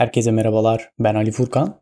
[0.00, 0.90] Herkese merhabalar.
[0.98, 1.74] Ben Ali Furkan.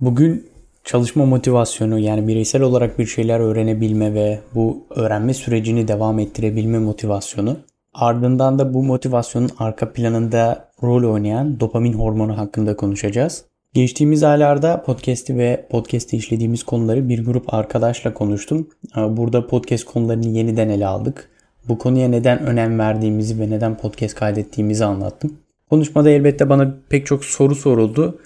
[0.00, 0.46] Bugün
[0.84, 7.56] çalışma motivasyonu yani bireysel olarak bir şeyler öğrenebilme ve bu öğrenme sürecini devam ettirebilme motivasyonu.
[7.94, 13.44] Ardından da bu motivasyonun arka planında rol oynayan dopamin hormonu hakkında konuşacağız.
[13.72, 18.68] Geçtiğimiz aylarda podcast'i ve podcast'i işlediğimiz konuları bir grup arkadaşla konuştum.
[18.96, 21.30] Burada podcast konularını yeniden ele aldık.
[21.68, 25.36] Bu konuya neden önem verdiğimizi ve neden podcast kaydettiğimizi anlattım.
[25.70, 28.20] Konuşmada elbette bana pek çok soru soruldu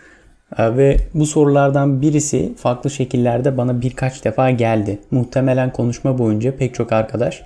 [0.59, 4.98] ee, ve bu sorulardan birisi farklı şekillerde bana birkaç defa geldi.
[5.10, 7.43] Muhtemelen konuşma boyunca pek çok arkadaş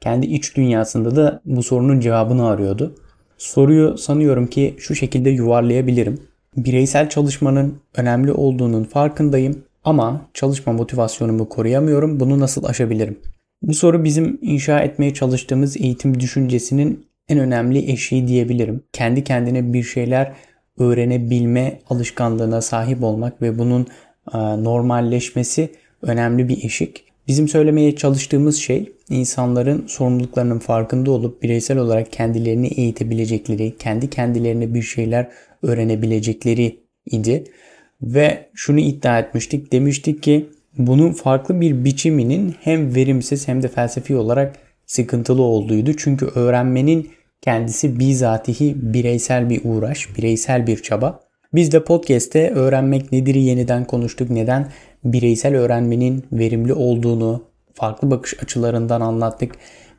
[0.00, 2.94] kendi iç dünyasında da bu sorunun cevabını arıyordu.
[3.38, 6.18] Soruyu sanıyorum ki şu şekilde yuvarlayabilirim.
[6.56, 12.20] Bireysel çalışmanın önemli olduğunun farkındayım ama çalışma motivasyonumu koruyamıyorum.
[12.20, 13.18] Bunu nasıl aşabilirim?
[13.62, 18.82] Bu soru bizim inşa etmeye çalıştığımız eğitim düşüncesinin en önemli eşiği diyebilirim.
[18.92, 20.32] Kendi kendine bir şeyler
[20.78, 23.86] öğrenebilme alışkanlığına sahip olmak ve bunun
[24.34, 25.68] e, normalleşmesi
[26.02, 27.04] önemli bir eşik.
[27.28, 34.82] Bizim söylemeye çalıştığımız şey insanların sorumluluklarının farkında olup bireysel olarak kendilerini eğitebilecekleri, kendi kendilerine bir
[34.82, 35.28] şeyler
[35.62, 37.44] öğrenebilecekleri idi.
[38.02, 39.72] Ve şunu iddia etmiştik.
[39.72, 45.92] Demiştik ki bunun farklı bir biçiminin hem verimsiz hem de felsefi olarak sıkıntılı olduğuydu.
[45.96, 47.10] Çünkü öğrenmenin
[47.42, 51.20] kendisi bizatihi bireysel bir uğraş, bireysel bir çaba.
[51.54, 54.30] Biz de podcast'te öğrenmek nedir'i yeniden konuştuk.
[54.30, 54.68] Neden
[55.04, 57.42] bireysel öğrenmenin verimli olduğunu
[57.74, 59.52] farklı bakış açılarından anlattık.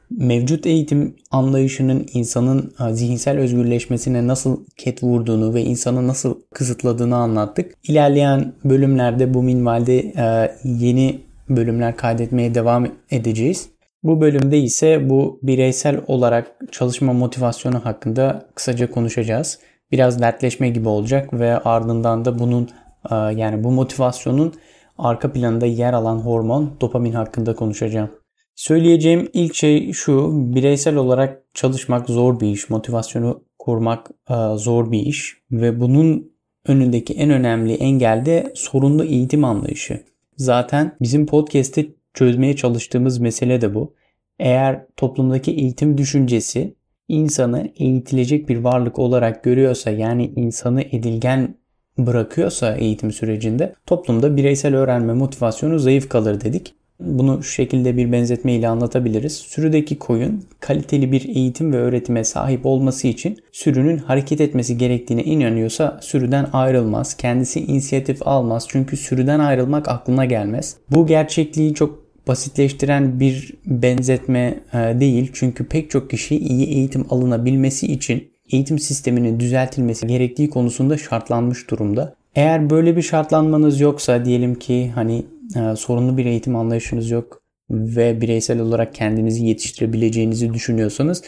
[0.09, 7.73] Mevcut eğitim anlayışının insanın e, zihinsel özgürleşmesine nasıl ket vurduğunu ve insanı nasıl kısıtladığını anlattık.
[7.83, 13.69] İlerleyen bölümlerde bu minvalde e, yeni bölümler kaydetmeye devam edeceğiz.
[14.05, 19.59] Bu bölümde ise bu bireysel olarak çalışma motivasyonu hakkında kısaca konuşacağız.
[19.91, 22.69] Biraz dertleşme gibi olacak ve ardından da bunun
[23.11, 24.53] e, yani bu motivasyonun
[24.97, 28.09] arka planında yer alan hormon dopamin hakkında konuşacağım.
[28.55, 34.99] Söyleyeceğim ilk şey şu, bireysel olarak çalışmak zor bir iş, motivasyonu kurmak e, zor bir
[34.99, 36.31] iş ve bunun
[36.67, 40.03] önündeki en önemli engel de sorunlu eğitim anlayışı.
[40.37, 43.93] Zaten bizim podcast'te çözmeye çalıştığımız mesele de bu.
[44.39, 46.75] Eğer toplumdaki eğitim düşüncesi
[47.07, 51.55] insanı eğitilecek bir varlık olarak görüyorsa yani insanı edilgen
[51.97, 56.73] bırakıyorsa eğitim sürecinde toplumda bireysel öğrenme motivasyonu zayıf kalır dedik.
[56.99, 59.33] Bunu şu şekilde bir benzetme ile anlatabiliriz.
[59.33, 65.99] Sürüdeki koyun kaliteli bir eğitim ve öğretime sahip olması için sürünün hareket etmesi gerektiğine inanıyorsa
[66.01, 67.17] sürüden ayrılmaz.
[67.17, 70.77] Kendisi inisiyatif almaz çünkü sürüden ayrılmak aklına gelmez.
[70.91, 75.31] Bu gerçekliği çok basitleştiren bir benzetme e, değil.
[75.33, 82.15] Çünkü pek çok kişi iyi eğitim alınabilmesi için eğitim sisteminin düzeltilmesi gerektiği konusunda şartlanmış durumda.
[82.35, 85.25] Eğer böyle bir şartlanmanız yoksa diyelim ki hani
[85.55, 91.23] e, sorunlu bir eğitim anlayışınız yok ve bireysel olarak kendinizi yetiştirebileceğinizi düşünüyorsanız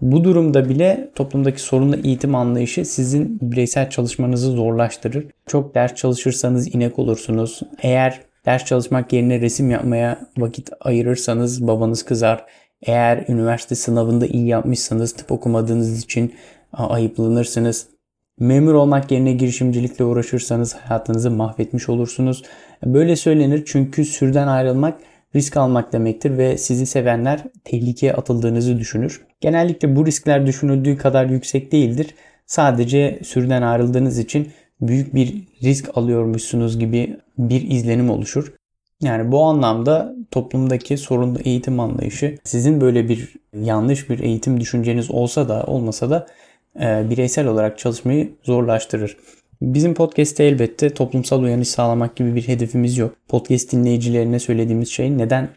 [0.00, 5.26] bu durumda bile toplumdaki sorunlu eğitim anlayışı sizin bireysel çalışmanızı zorlaştırır.
[5.46, 7.60] Çok ders çalışırsanız inek olursunuz.
[7.82, 12.44] Eğer ders çalışmak yerine resim yapmaya vakit ayırırsanız babanız kızar.
[12.82, 16.34] Eğer üniversite sınavında iyi yapmışsanız tıp okumadığınız için
[16.72, 17.86] ayıplanırsınız.
[18.40, 22.42] Memur olmak yerine girişimcilikle uğraşırsanız hayatınızı mahvetmiş olursunuz.
[22.84, 25.00] Böyle söylenir çünkü sürden ayrılmak
[25.34, 29.20] risk almak demektir ve sizi sevenler tehlikeye atıldığınızı düşünür.
[29.40, 32.14] Genellikle bu riskler düşünüldüğü kadar yüksek değildir.
[32.46, 34.48] Sadece sürüden ayrıldığınız için
[34.88, 38.52] büyük bir risk alıyormuşsunuz gibi bir izlenim oluşur.
[39.02, 45.48] Yani bu anlamda toplumdaki sorunlu eğitim anlayışı sizin böyle bir yanlış bir eğitim düşünceniz olsa
[45.48, 46.26] da olmasa da
[46.80, 49.16] e, bireysel olarak çalışmayı zorlaştırır.
[49.62, 53.14] Bizim podcast'te elbette toplumsal uyanış sağlamak gibi bir hedefimiz yok.
[53.28, 55.48] Podcast dinleyicilerine söylediğimiz şey neden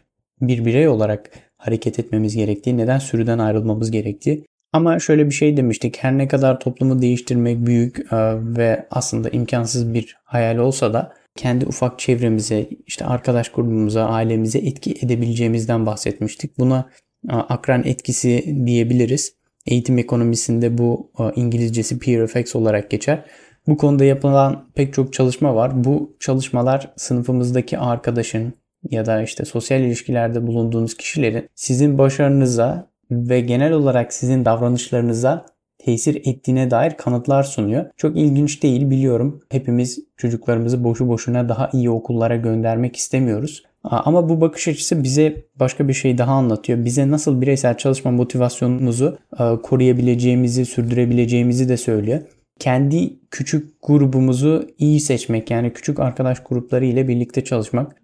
[0.41, 4.46] bir birey olarak hareket etmemiz gerektiği, neden sürüden ayrılmamız gerektiği.
[4.73, 5.97] Ama şöyle bir şey demiştik.
[6.03, 8.17] Her ne kadar toplumu değiştirmek büyük e,
[8.58, 14.91] ve aslında imkansız bir hayal olsa da kendi ufak çevremize, işte arkadaş grubumuza, ailemize etki
[15.02, 16.59] edebileceğimizden bahsetmiştik.
[16.59, 16.90] Buna
[17.29, 19.34] e, akran etkisi diyebiliriz.
[19.66, 23.25] Eğitim ekonomisinde bu e, İngilizcesi peer effects olarak geçer.
[23.67, 25.84] Bu konuda yapılan pek çok çalışma var.
[25.84, 28.53] Bu çalışmalar sınıfımızdaki arkadaşın
[28.90, 35.45] ya da işte sosyal ilişkilerde bulunduğunuz kişilerin sizin başarınıza ve genel olarak sizin davranışlarınıza
[35.77, 37.85] tesir ettiğine dair kanıtlar sunuyor.
[37.97, 39.39] Çok ilginç değil biliyorum.
[39.49, 43.63] Hepimiz çocuklarımızı boşu boşuna daha iyi okullara göndermek istemiyoruz.
[43.83, 46.85] Ama bu bakış açısı bize başka bir şey daha anlatıyor.
[46.85, 49.17] Bize nasıl bireysel çalışma motivasyonumuzu
[49.63, 52.21] koruyabileceğimizi, sürdürebileceğimizi de söylüyor.
[52.59, 57.95] kendi küçük grubumuzu iyi seçmek yani küçük arkadaş grupları ile birlikte çalışmak.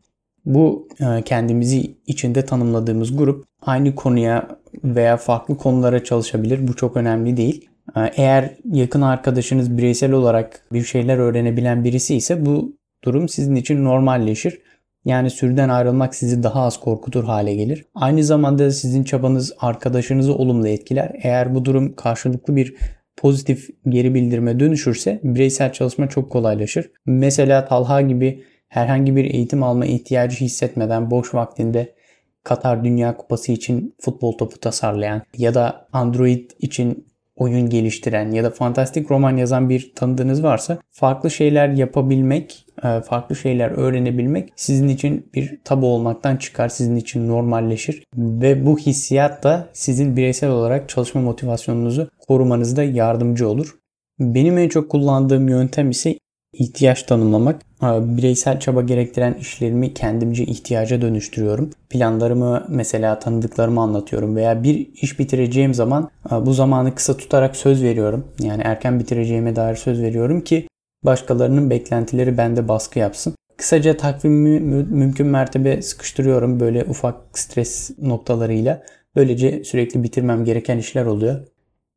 [0.45, 4.47] Bu e, kendimizi içinde tanımladığımız grup aynı konuya
[4.83, 6.67] veya farklı konulara çalışabilir.
[6.67, 7.69] Bu çok önemli değil.
[7.95, 13.83] E, eğer yakın arkadaşınız bireysel olarak bir şeyler öğrenebilen birisi ise bu durum sizin için
[13.83, 14.61] normalleşir.
[15.05, 17.85] Yani sürüden ayrılmak sizi daha az korkutur hale gelir.
[17.95, 21.11] Aynı zamanda sizin çabanız arkadaşınızı olumlu etkiler.
[21.23, 22.75] Eğer bu durum karşılıklı bir
[23.17, 26.91] pozitif geri bildirime dönüşürse bireysel çalışma çok kolaylaşır.
[27.05, 31.95] Mesela Talha gibi herhangi bir eğitim alma ihtiyacı hissetmeden boş vaktinde
[32.43, 38.49] Katar Dünya Kupası için futbol topu tasarlayan ya da Android için oyun geliştiren ya da
[38.49, 45.29] fantastik roman yazan bir tanıdığınız varsa farklı şeyler yapabilmek, e, farklı şeyler öğrenebilmek sizin için
[45.33, 51.21] bir tabu olmaktan çıkar, sizin için normalleşir ve bu hissiyat da sizin bireysel olarak çalışma
[51.21, 53.75] motivasyonunuzu korumanızda yardımcı olur.
[54.19, 56.15] Benim en çok kullandığım yöntem ise
[56.53, 57.61] ihtiyaç tanımlamak.
[57.81, 61.69] Bireysel çaba gerektiren işlerimi kendimce ihtiyaca dönüştürüyorum.
[61.89, 66.09] Planlarımı mesela tanıdıklarıma anlatıyorum veya bir iş bitireceğim zaman
[66.41, 68.27] bu zamanı kısa tutarak söz veriyorum.
[68.39, 70.67] Yani erken bitireceğime dair söz veriyorum ki
[71.03, 73.35] başkalarının beklentileri bende baskı yapsın.
[73.57, 78.83] Kısaca takvimimi mümkün mertebe sıkıştırıyorum böyle ufak stres noktalarıyla.
[79.15, 81.47] Böylece sürekli bitirmem gereken işler oluyor.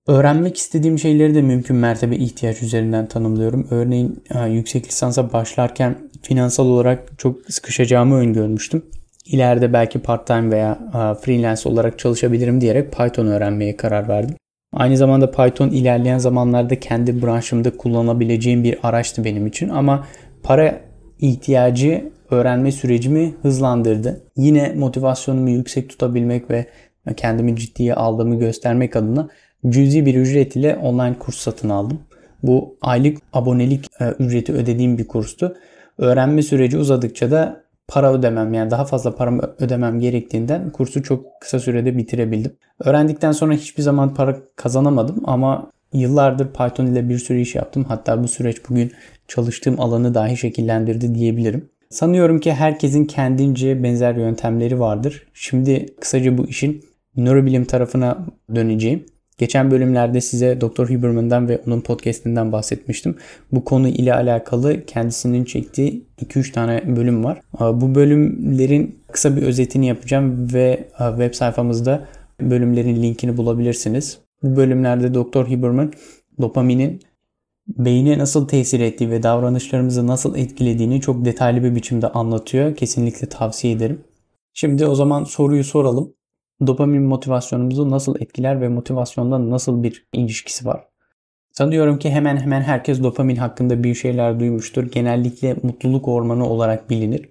[0.07, 3.67] Öğrenmek istediğim şeyleri de mümkün mertebe ihtiyaç üzerinden tanımlıyorum.
[3.71, 8.83] Örneğin e, yüksek lisansa başlarken finansal olarak çok sıkışacağımı öngörmüştüm.
[9.27, 14.37] İleride belki part-time veya e, freelance olarak çalışabilirim diyerek Python öğrenmeye karar verdim.
[14.73, 20.07] Aynı zamanda Python ilerleyen zamanlarda kendi branşımda kullanabileceğim bir araçtı benim için ama
[20.43, 20.81] para
[21.19, 24.25] ihtiyacı öğrenme sürecimi hızlandırdı.
[24.37, 26.67] Yine motivasyonumu yüksek tutabilmek ve
[27.17, 29.29] kendimi ciddiye aldığımı göstermek adına
[29.69, 31.99] cüzi bir ücret ile online kurs satın aldım.
[32.43, 35.55] Bu aylık abonelik e, ücreti ödediğim bir kurstu.
[35.99, 41.59] Öğrenme süreci uzadıkça da para ödemem yani daha fazla para ödemem gerektiğinden kursu çok kısa
[41.59, 42.53] sürede bitirebildim.
[42.85, 47.85] Öğrendikten sonra hiçbir zaman para kazanamadım ama yıllardır Python ile bir sürü iş yaptım.
[47.89, 48.93] Hatta bu süreç bugün
[49.29, 51.69] çalıştığım alanı dahi şekillendirdi diyebilirim.
[51.91, 55.27] Sanıyorum ki herkesin kendince benzer yöntemleri vardır.
[55.35, 56.85] Şimdi kısaca bu işin
[57.17, 59.07] nörobilim tarafına döneceğim.
[59.39, 60.91] Geçen bölümlerde size Dr.
[60.91, 63.17] Huberman'dan ve onun podcastinden bahsetmiştim.
[63.53, 67.41] Bu konu ile alakalı kendisinin çektiği 2-3 tane bölüm var.
[67.61, 72.09] Bu bölümlerin kısa bir özetini yapacağım ve web sayfamızda
[72.41, 74.19] bölümlerin linkini bulabilirsiniz.
[74.43, 75.51] Bu bölümlerde Dr.
[75.51, 75.93] Huberman
[76.41, 77.01] dopaminin
[77.69, 82.77] beyine nasıl tesir ettiği ve davranışlarımızı nasıl etkilediğini çok detaylı bir biçimde anlatıyor.
[82.77, 84.01] Kesinlikle tavsiye ederim.
[84.55, 86.16] Şimdi o zaman soruyu soralım
[86.67, 90.85] dopamin motivasyonumuzu nasıl etkiler ve motivasyonda nasıl bir ilişkisi var?
[91.53, 94.85] Sanıyorum ki hemen hemen herkes dopamin hakkında bir şeyler duymuştur.
[94.85, 97.29] Genellikle mutluluk hormonu olarak bilinir.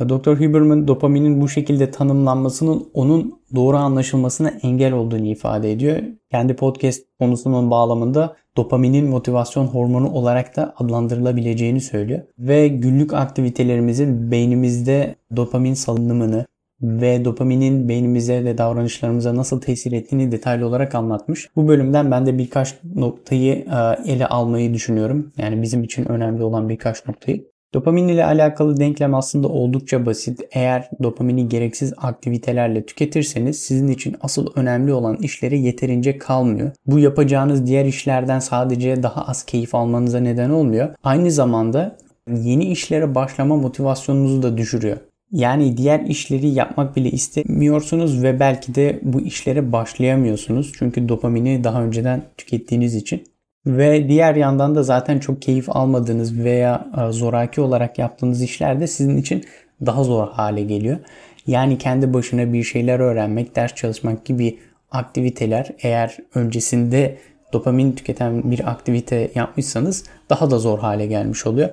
[0.00, 0.36] Dr.
[0.36, 5.98] Huberman dopaminin bu şekilde tanımlanmasının onun doğru anlaşılmasına engel olduğunu ifade ediyor.
[6.30, 12.20] Kendi podcast konusunun bağlamında dopaminin motivasyon hormonu olarak da adlandırılabileceğini söylüyor.
[12.38, 16.46] Ve günlük aktivitelerimizin beynimizde dopamin salınımını,
[16.82, 21.48] ve dopaminin beynimize ve davranışlarımıza nasıl tesir ettiğini detaylı olarak anlatmış.
[21.56, 25.32] Bu bölümden ben de birkaç noktayı e, ele almayı düşünüyorum.
[25.38, 27.44] Yani bizim için önemli olan birkaç noktayı.
[27.74, 30.40] Dopamin ile alakalı denklem aslında oldukça basit.
[30.52, 36.70] Eğer dopamini gereksiz aktivitelerle tüketirseniz sizin için asıl önemli olan işlere yeterince kalmıyor.
[36.86, 40.88] Bu yapacağınız diğer işlerden sadece daha az keyif almanıza neden olmuyor.
[41.02, 41.96] Aynı zamanda
[42.30, 44.96] yeni işlere başlama motivasyonunuzu da düşürüyor.
[45.32, 50.72] Yani diğer işleri yapmak bile istemiyorsunuz ve belki de bu işlere başlayamıyorsunuz.
[50.78, 53.24] Çünkü dopamini daha önceden tükettiğiniz için.
[53.66, 58.86] Ve diğer yandan da zaten çok keyif almadığınız veya e, zoraki olarak yaptığınız işler de
[58.86, 59.44] sizin için
[59.86, 60.98] daha zor hale geliyor.
[61.46, 64.58] Yani kendi başına bir şeyler öğrenmek, ders çalışmak gibi
[64.90, 67.18] aktiviteler eğer öncesinde
[67.52, 71.68] dopamin tüketen bir aktivite yapmışsanız daha da zor hale gelmiş oluyor.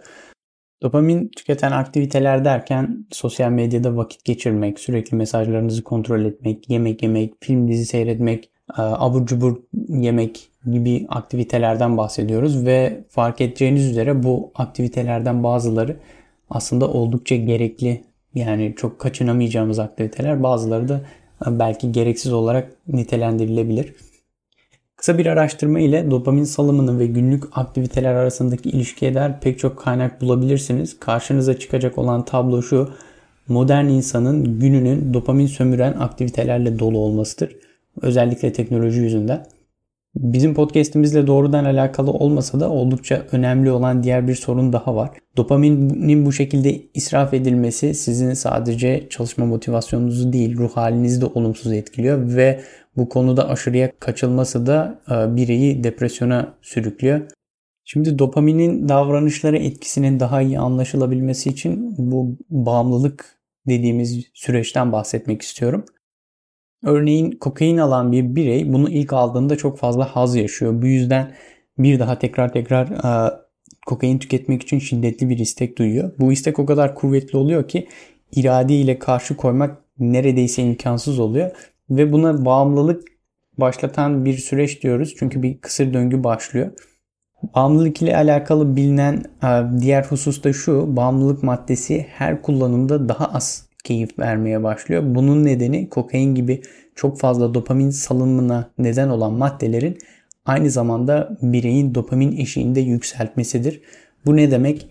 [0.84, 7.68] Dopamin tüketen aktiviteler derken sosyal medyada vakit geçirmek, sürekli mesajlarınızı kontrol etmek, yemek yemek, film
[7.68, 15.44] dizi seyretmek, e, abur cubur yemek gibi aktivitelerden bahsediyoruz ve fark edeceğiniz üzere bu aktivitelerden
[15.44, 15.98] bazıları
[16.50, 18.04] aslında oldukça gerekli
[18.36, 21.02] yani çok kaçınamayacağımız aktiviteler bazıları da
[21.48, 23.94] e, belki gereksiz olarak nitelendirilebilir.
[25.04, 30.22] Kısa bir araştırma ile dopamin salımını ve günlük aktiviteler arasındaki ilişkiye dair pek çok kaynak
[30.22, 31.00] bulabilirsiniz.
[31.00, 32.90] Karşınıza çıkacak olan tablo şu.
[33.48, 37.56] Modern insanın gününün dopamin sömüren aktivitelerle dolu olmasıdır.
[38.02, 39.46] Özellikle teknoloji yüzünden.
[40.16, 45.10] Bizim podcast'imizle doğrudan alakalı olmasa da oldukça önemli olan diğer bir sorun daha var.
[45.38, 52.36] Dopaminin bu şekilde israf edilmesi sizin sadece çalışma motivasyonunuzu değil ruh halinizi de olumsuz etkiliyor
[52.36, 52.60] ve
[52.98, 57.22] bu konuda aşırıya kaçılması da e, bireyi depresyona sürüklüyor.
[57.86, 65.86] Şimdi dopaminin davranışlara etkisinin daha iyi anlaşılabilmesi için bu bağımlılık dediğimiz süreçten bahsetmek istiyorum.
[66.84, 70.82] Örneğin kokain alan bir birey bunu ilk aldığında çok fazla haz yaşıyor.
[70.82, 71.36] Bu yüzden
[71.78, 73.34] bir daha tekrar tekrar e,
[73.86, 76.12] kokain tüketmek için şiddetli bir istek duyuyor.
[76.20, 77.88] Bu istek o kadar kuvvetli oluyor ki
[78.36, 81.52] irade ile karşı koymak neredeyse imkansız oluyor
[81.98, 83.08] ve buna bağımlılık
[83.58, 85.16] başlatan bir süreç diyoruz.
[85.20, 86.72] Çünkü bir kısır döngü başlıyor.
[87.56, 90.96] Bağımlılık ile alakalı bilinen e, diğer husus da şu.
[90.96, 95.04] Bağımlılık maddesi her kullanımda daha az keyif vermeye başlıyor.
[95.06, 96.62] Bunun nedeni kokain gibi
[96.96, 99.98] çok fazla dopamin salınımına neden olan maddelerin
[100.46, 103.82] aynı zamanda bireyin dopamin eşiğinde yükseltmesidir.
[104.26, 104.88] Bu ne demek?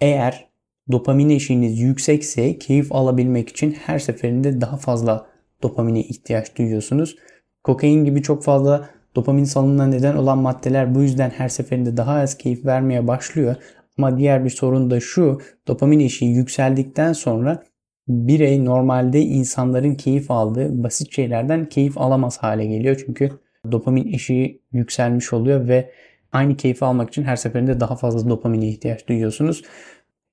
[0.00, 0.48] Eğer
[0.92, 5.33] dopamin eşiğiniz yüksekse keyif alabilmek için her seferinde daha fazla
[5.64, 7.16] dopamine ihtiyaç duyuyorsunuz.
[7.64, 12.38] Kokain gibi çok fazla dopamin salınımına neden olan maddeler bu yüzden her seferinde daha az
[12.38, 13.56] keyif vermeye başlıyor.
[13.98, 17.62] Ama diğer bir sorun da şu, dopamin eşiği yükseldikten sonra
[18.08, 23.02] birey normalde insanların keyif aldığı basit şeylerden keyif alamaz hale geliyor.
[23.06, 23.30] Çünkü
[23.72, 25.90] dopamin eşiği yükselmiş oluyor ve
[26.32, 29.62] aynı keyfi almak için her seferinde daha fazla dopamine ihtiyaç duyuyorsunuz.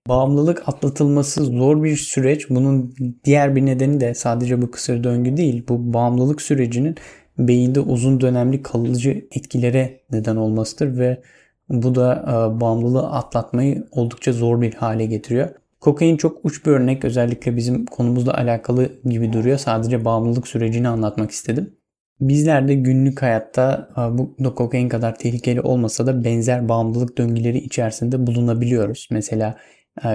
[0.07, 2.49] Bağımlılık atlatılması zor bir süreç.
[2.49, 5.63] Bunun diğer bir nedeni de sadece bu kısır döngü değil.
[5.69, 6.95] Bu bağımlılık sürecinin
[7.37, 11.21] beyinde uzun dönemli kalıcı etkilere neden olmasıdır ve
[11.69, 15.49] bu da e, bağımlılığı atlatmayı oldukça zor bir hale getiriyor.
[15.79, 19.57] Kokain çok uç bir örnek özellikle bizim konumuzla alakalı gibi duruyor.
[19.57, 21.73] Sadece bağımlılık sürecini anlatmak istedim.
[22.19, 28.27] Bizler de günlük hayatta e, bu kokain kadar tehlikeli olmasa da benzer bağımlılık döngüleri içerisinde
[28.27, 29.07] bulunabiliyoruz.
[29.11, 29.57] Mesela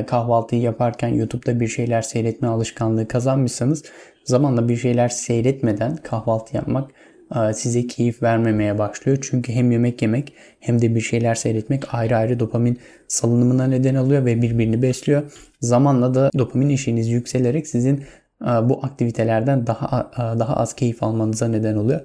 [0.07, 3.85] kahvaltıyı yaparken YouTube'da bir şeyler seyretme alışkanlığı kazanmışsanız
[4.25, 6.91] zamanla bir şeyler seyretmeden kahvaltı yapmak
[7.35, 9.19] e, size keyif vermemeye başlıyor.
[9.21, 12.79] Çünkü hem yemek yemek hem de bir şeyler seyretmek ayrı ayrı dopamin
[13.09, 15.23] salınımına neden oluyor ve birbirini besliyor.
[15.61, 17.97] Zamanla da dopamin eşiğiniz yükselerek sizin
[18.43, 22.01] e, bu aktivitelerden daha e, daha az keyif almanıza neden oluyor.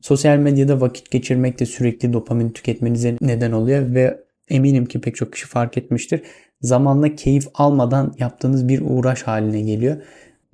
[0.00, 5.32] Sosyal medyada vakit geçirmek de sürekli dopamin tüketmenize neden oluyor ve eminim ki pek çok
[5.32, 6.22] kişi fark etmiştir.
[6.60, 9.96] Zamanla keyif almadan yaptığınız bir uğraş haline geliyor.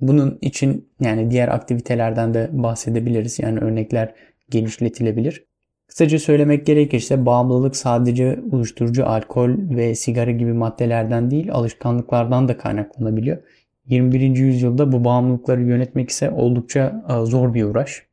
[0.01, 3.39] Bunun için yani diğer aktivitelerden de bahsedebiliriz.
[3.39, 4.13] Yani örnekler
[4.49, 5.47] genişletilebilir.
[5.87, 13.37] Kısaca söylemek gerekirse bağımlılık sadece uyuşturucu, alkol ve sigara gibi maddelerden değil alışkanlıklardan da kaynaklanabiliyor.
[13.85, 14.21] 21.
[14.21, 18.03] yüzyılda bu bağımlılıkları yönetmek ise oldukça e, zor bir uğraş.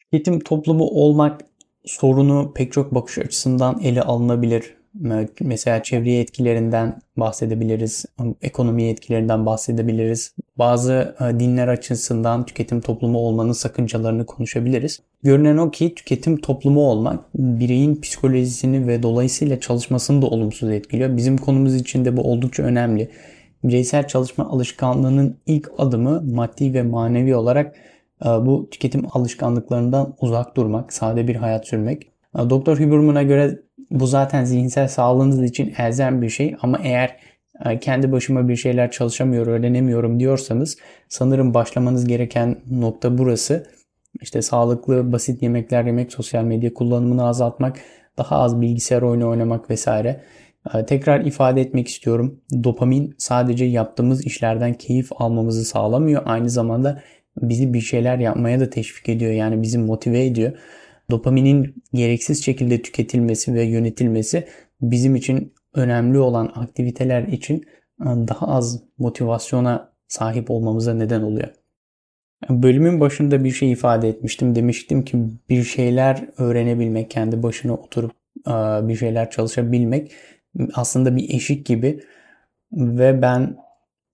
[0.00, 1.40] Tüketim toplumu olmak
[1.84, 4.77] sorunu pek çok bakış açısından ele alınabilir.
[5.40, 8.04] Mesela çevreye etkilerinden bahsedebiliriz,
[8.42, 10.34] ekonomiye etkilerinden bahsedebiliriz.
[10.58, 15.00] Bazı e, dinler açısından tüketim toplumu olmanın sakıncalarını konuşabiliriz.
[15.22, 21.16] Görünen o ki tüketim toplumu olmak bireyin psikolojisini ve dolayısıyla çalışmasını da olumsuz etkiliyor.
[21.16, 23.10] Bizim konumuz için de bu oldukça önemli.
[23.64, 27.76] Bireysel çalışma alışkanlığının ilk adımı maddi ve manevi olarak
[28.24, 32.17] e, bu tüketim alışkanlıklarından uzak durmak, sade bir hayat sürmek.
[32.34, 33.58] Doktor Huberman'a göre
[33.90, 37.16] bu zaten zihinsel sağlığınız için elzem bir şey ama eğer
[37.64, 43.66] e, kendi başıma bir şeyler çalışamıyor, öğrenemiyorum diyorsanız sanırım başlamanız gereken nokta burası.
[44.20, 47.78] İşte sağlıklı, basit yemekler yemek, sosyal medya kullanımını azaltmak,
[48.18, 50.20] daha az bilgisayar oyunu oynamak vesaire.
[50.74, 52.40] E, tekrar ifade etmek istiyorum.
[52.64, 56.22] Dopamin sadece yaptığımız işlerden keyif almamızı sağlamıyor.
[56.24, 57.02] Aynı zamanda
[57.42, 59.32] bizi bir şeyler yapmaya da teşvik ediyor.
[59.32, 60.52] Yani bizi motive ediyor
[61.10, 64.48] dopaminin gereksiz şekilde tüketilmesi ve yönetilmesi
[64.80, 67.56] bizim için önemli olan aktiviteler için
[68.00, 71.48] e, daha az motivasyona sahip olmamıza neden oluyor.
[72.48, 74.54] Bölümün başında bir şey ifade etmiştim.
[74.54, 78.12] Demiştim ki bir şeyler öğrenebilmek, kendi başına oturup
[78.46, 78.52] e,
[78.88, 80.12] bir şeyler çalışabilmek
[80.74, 82.00] aslında bir eşik gibi
[82.72, 83.56] ve ben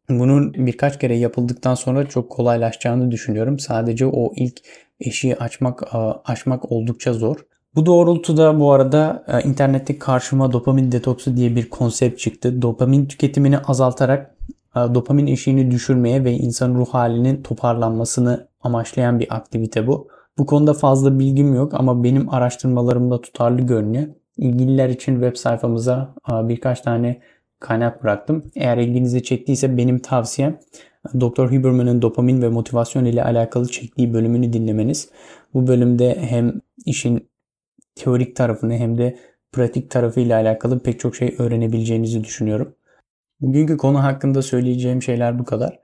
[0.09, 3.59] bunun birkaç kere yapıldıktan sonra çok kolaylaşacağını düşünüyorum.
[3.59, 4.61] Sadece o ilk
[5.01, 5.83] eşiği açmak
[6.25, 7.37] aşmak oldukça zor.
[7.75, 12.63] Bu doğrultuda bu arada e, internette karşıma dopamin detoksu diye bir konsept çıktı.
[12.63, 14.37] Dopamin tüketimini azaltarak
[14.77, 20.09] e, dopamin eşiğini düşürmeye ve insan ruh halinin toparlanmasını amaçlayan bir aktivite bu.
[20.39, 24.09] Bu konuda fazla bilgim yok ama benim araştırmalarımda tutarlı görünüyor.
[24.37, 27.21] İlgililer için web sayfamıza birkaç tane
[27.61, 28.45] kaynak bıraktım.
[28.57, 30.59] Eğer ilginizi çektiyse benim tavsiyem
[31.21, 31.47] Dr.
[31.47, 35.09] Huberman'ın dopamin ve motivasyon ile alakalı çektiği bölümünü dinlemeniz.
[35.55, 37.31] Bu bölümde hem işin
[37.95, 39.19] teorik tarafını hem de
[39.53, 42.75] pratik tarafıyla alakalı pek çok şey öğrenebileceğinizi düşünüyorum.
[43.41, 45.81] Bugünkü konu hakkında söyleyeceğim şeyler bu kadar.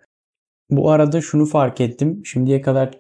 [0.71, 2.23] Bu arada şunu fark ettim.
[2.25, 2.91] Şimdiye kadar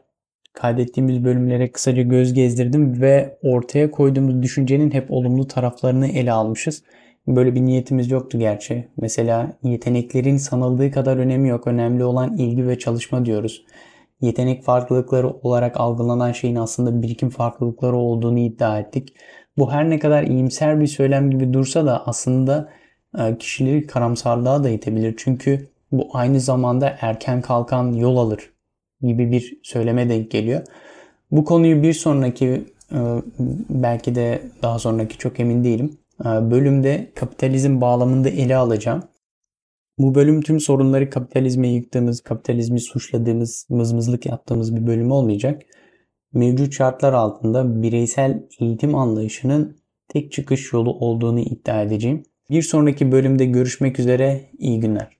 [0.52, 6.82] kaydettiğimiz bölümlere kısaca göz gezdirdim ve ortaya koyduğumuz düşüncenin hep olumlu taraflarını ele almışız.
[7.26, 8.88] Böyle bir niyetimiz yoktu gerçi.
[8.96, 11.66] Mesela yeteneklerin sanıldığı kadar önemi yok.
[11.66, 13.64] Önemli olan ilgi ve çalışma diyoruz.
[14.20, 19.16] Yetenek farklılıkları olarak algılanan şeyin aslında birikim farklılıkları olduğunu iddia ettik.
[19.58, 22.68] Bu her ne kadar iyimser bir söylem gibi dursa da aslında
[23.18, 25.14] e, kişileri karamsarlığa da itebilir.
[25.16, 28.50] Çünkü bu aynı zamanda erken kalkan yol alır
[29.02, 30.62] gibi bir söyleme denk geliyor.
[31.30, 32.98] Bu konuyu bir sonraki e,
[33.70, 39.02] belki de daha sonraki çok emin değilim bölümde kapitalizm bağlamında ele alacağım.
[39.98, 45.62] Bu bölüm tüm sorunları kapitalizme yıktığımız, kapitalizmi suçladığımız, mızmızlık yaptığımız bir bölüm olmayacak.
[46.32, 49.76] Mevcut şartlar altında bireysel eğitim anlayışının
[50.08, 52.22] tek çıkış yolu olduğunu iddia edeceğim.
[52.50, 55.19] Bir sonraki bölümde görüşmek üzere, iyi günler.